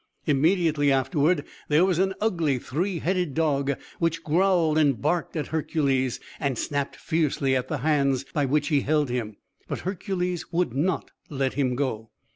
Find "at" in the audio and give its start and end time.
5.35-5.45, 7.55-7.67